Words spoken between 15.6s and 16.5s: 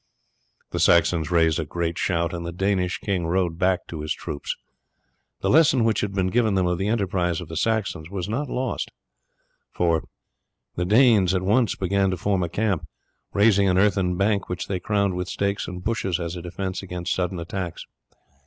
and bushes as a